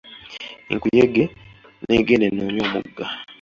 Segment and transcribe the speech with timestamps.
[0.71, 1.23] Enkuyege
[1.85, 3.05] n'egenda enoonye omugga.